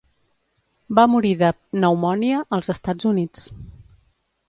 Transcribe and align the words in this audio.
Va 0.99 1.03
morir 1.17 1.35
de 1.43 1.51
pneumònia 1.59 2.43
als 2.59 2.75
Estats 2.77 3.11
Units. 3.15 3.49